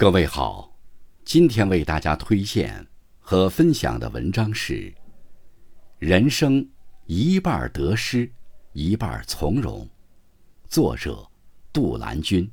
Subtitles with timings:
[0.00, 0.72] 各位好，
[1.24, 2.86] 今天为大家推荐
[3.18, 4.74] 和分享的文章是
[5.98, 6.64] 《人生
[7.06, 8.30] 一半得失，
[8.74, 9.80] 一半从容》，
[10.68, 11.28] 作者
[11.72, 12.48] 杜兰君。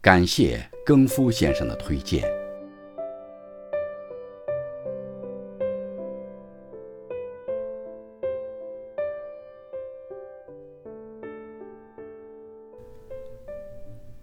[0.00, 2.26] 感谢更夫先生的推荐。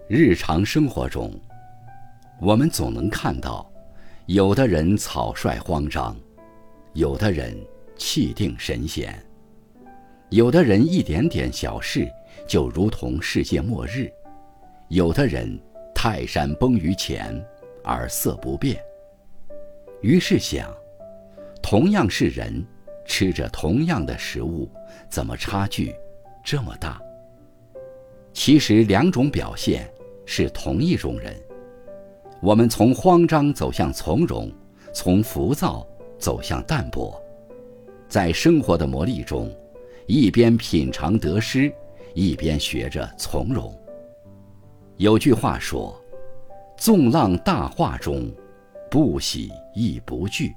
[0.08, 1.40] 日常生活中。
[2.46, 3.72] 我们总能看到，
[4.26, 6.14] 有的人草率慌张，
[6.92, 7.58] 有的人
[7.96, 9.18] 气定神闲，
[10.30, 12.06] 有的人一点点小事
[12.46, 14.12] 就如同世界末日，
[14.90, 15.58] 有的人
[15.96, 17.34] 泰山崩于前
[17.82, 18.78] 而色不变。
[20.02, 20.70] 于是想，
[21.62, 22.62] 同样是人，
[23.06, 24.70] 吃着同样的食物，
[25.10, 25.96] 怎么差距
[26.44, 27.02] 这么大？
[28.34, 29.90] 其实两种表现
[30.26, 31.34] 是同一种人。
[32.44, 34.52] 我们从慌张走向从容，
[34.94, 35.88] 从浮躁
[36.20, 37.18] 走向淡泊，
[38.10, 39.50] 在生活的磨砺中，
[40.08, 41.74] 一边品尝得失，
[42.14, 43.74] 一边学着从容。
[44.98, 45.98] 有句话说
[46.78, 48.30] ：“纵浪大化中，
[48.92, 50.54] 不喜亦不惧。”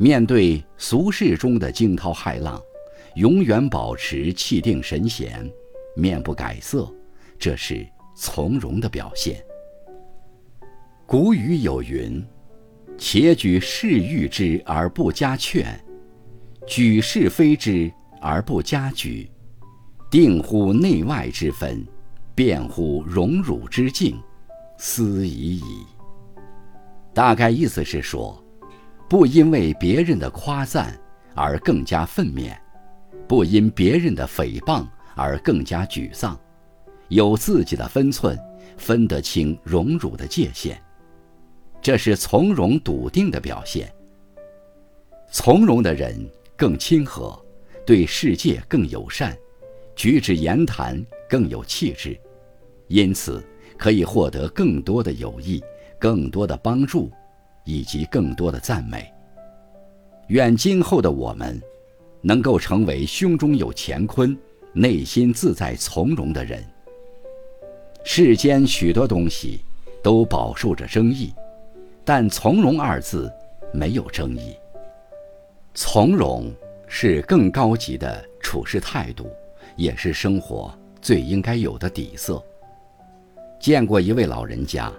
[0.00, 2.58] 面对俗世中的惊涛骇浪，
[3.16, 5.46] 永远保持气定神闲，
[5.94, 6.90] 面不改色，
[7.38, 9.44] 这是从容的表现。
[11.10, 12.24] 古语有云
[12.96, 15.66] ：“且举是誉之而不加劝，
[16.68, 19.28] 举是非之而不加沮，
[20.08, 21.84] 定乎内外之分，
[22.32, 24.22] 辩乎荣辱之境，
[24.78, 25.84] 斯已矣。”
[27.12, 28.40] 大概意思是说，
[29.08, 30.96] 不因为别人的夸赞
[31.34, 32.56] 而更加愤勉，
[33.26, 34.86] 不因别人的诽谤
[35.16, 36.38] 而更加沮丧，
[37.08, 38.38] 有自己的分寸，
[38.76, 40.80] 分得清荣辱的界限。
[41.82, 43.90] 这是从容笃定的表现。
[45.30, 47.40] 从容的人更亲和，
[47.86, 49.36] 对世界更友善，
[49.94, 52.18] 举止言谈更有气质，
[52.88, 53.42] 因此
[53.78, 55.62] 可以获得更多的友谊、
[55.98, 57.10] 更多的帮助，
[57.64, 59.10] 以及更多的赞美。
[60.28, 61.60] 愿今后的我们，
[62.20, 64.36] 能够成为胸中有乾坤、
[64.72, 66.62] 内心自在从容的人。
[68.04, 69.60] 世间许多东西，
[70.02, 71.32] 都饱受着争议。
[72.04, 73.32] 但“从容”二字
[73.72, 74.56] 没有争议。
[75.74, 76.52] 从容
[76.86, 79.30] 是更高级的处事态度，
[79.76, 82.42] 也是生活最应该有的底色。
[83.60, 84.92] 见过一位老人家，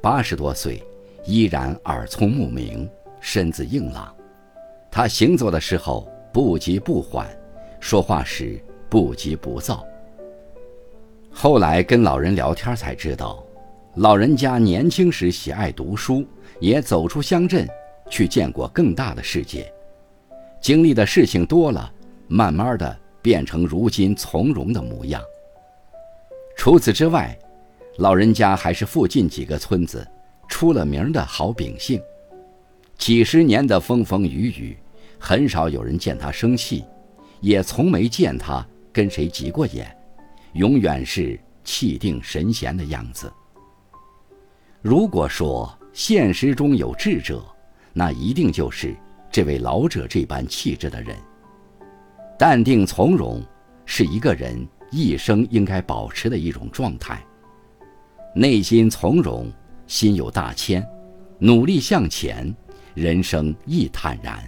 [0.00, 0.82] 八十多岁，
[1.24, 2.88] 依然耳聪目明，
[3.20, 4.14] 身子硬朗。
[4.90, 7.28] 他行走的时候不急不缓，
[7.80, 9.84] 说话时不急不躁。
[11.32, 13.43] 后来跟老人聊天才知道，
[13.96, 16.24] 老人家年轻时喜爱读书。
[16.60, 17.68] 也走出乡镇，
[18.08, 19.70] 去见过更大的世界，
[20.62, 21.92] 经历的事情多了，
[22.28, 25.20] 慢慢的变成如今从容的模样。
[26.56, 27.36] 除此之外，
[27.98, 30.06] 老人家还是附近几个村子
[30.48, 32.00] 出了名的好秉性，
[32.96, 34.78] 几十年的风风雨雨，
[35.18, 36.84] 很少有人见他生气，
[37.40, 39.94] 也从没见他跟谁急过眼，
[40.52, 43.30] 永远是气定神闲的样子。
[44.86, 47.42] 如果说，现实中有智者，
[47.94, 48.94] 那一定就是
[49.32, 51.16] 这位老者这般气质的人。
[52.38, 53.42] 淡定从容，
[53.86, 57.24] 是一个人一生应该保持的一种状态。
[58.34, 59.50] 内心从容，
[59.86, 60.86] 心有大千，
[61.38, 62.54] 努力向前，
[62.92, 64.38] 人生亦坦然。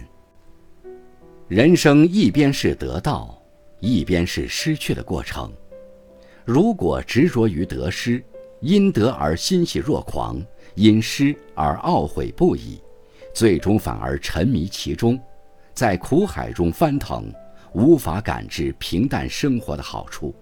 [1.47, 3.41] 人生一边是得到，
[3.79, 5.51] 一边是失去的过程。
[6.45, 8.23] 如果执着于得失，
[8.59, 10.41] 因得而欣喜若狂。
[10.75, 12.79] 因失而懊悔不已，
[13.33, 15.19] 最终反而沉迷其中，
[15.73, 17.33] 在苦海中翻腾，
[17.73, 20.35] 无法感知平淡生活的好处。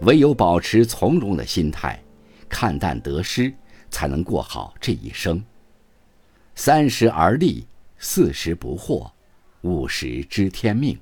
[0.00, 2.02] 唯有保持从容的心态，
[2.48, 3.52] 看淡得失，
[3.90, 5.44] 才能过好这一生。
[6.54, 7.66] 三十而立，
[7.98, 9.10] 四十不惑，
[9.60, 10.98] 五十知天命。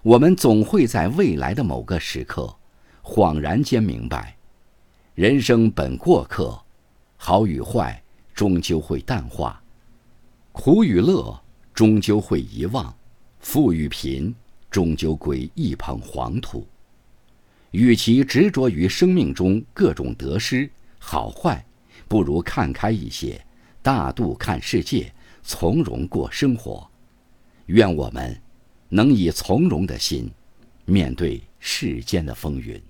[0.00, 2.56] 我们总会在未来的某个时刻，
[3.02, 4.34] 恍然间明白，
[5.18, 6.56] 人生本过客。
[7.16, 8.00] 好与坏
[8.32, 9.60] 终究会淡化，
[10.52, 11.36] 苦与乐
[11.74, 12.96] 终究会遗忘，
[13.40, 14.32] 富与贫
[14.70, 16.64] 终究归一捧黄土。
[17.72, 20.70] 与其执着于生命中各种得失
[21.00, 21.66] 好坏，
[22.06, 23.44] 不如看开一些，
[23.82, 25.12] 大度看世界，
[25.42, 26.88] 从容过生活。
[27.66, 28.40] 愿我们
[28.88, 30.30] 能以从容的心，
[30.84, 32.80] 面对世间的风云。